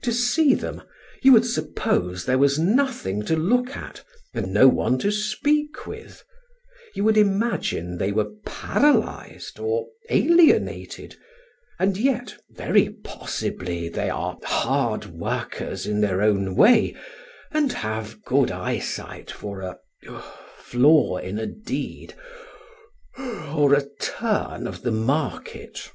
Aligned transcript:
To 0.00 0.12
see 0.14 0.54
them, 0.54 0.80
you 1.22 1.30
would 1.32 1.44
suppose 1.44 2.24
there 2.24 2.38
was 2.38 2.58
nothing 2.58 3.22
to 3.26 3.36
look 3.36 3.76
at 3.76 4.02
and 4.32 4.50
no 4.50 4.66
one 4.66 4.96
to 5.00 5.10
speak 5.12 5.86
with; 5.86 6.24
you 6.94 7.04
would 7.04 7.18
imagine 7.18 7.98
they 7.98 8.10
were 8.10 8.30
paralysed 8.46 9.58
or 9.58 9.88
alienated; 10.08 11.16
and 11.78 11.98
yet 11.98 12.34
very 12.48 12.88
possibly 12.88 13.90
they 13.90 14.08
are 14.08 14.38
hard 14.42 15.04
workers 15.04 15.86
in 15.86 16.00
their 16.00 16.22
own 16.22 16.54
way, 16.56 16.96
and 17.52 17.72
have 17.72 18.22
good 18.24 18.50
eyesight 18.50 19.30
for 19.30 19.60
a 19.60 19.76
flaw 20.56 21.18
in 21.18 21.38
a 21.38 21.44
deed 21.46 22.14
or 23.18 23.74
a 23.74 23.84
turn 24.00 24.66
of 24.66 24.80
the 24.80 24.92
market. 24.92 25.90